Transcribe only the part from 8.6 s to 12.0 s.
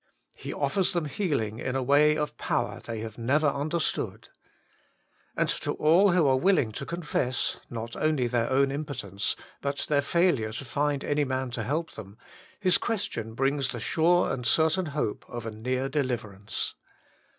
impotence, but their failure to find any man to help